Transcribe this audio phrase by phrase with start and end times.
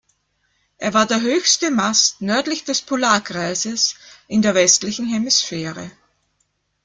[0.79, 3.93] Er war der höchste Mast nördlich des Polarkreises
[4.27, 5.91] in der westlichen Hemisphäre.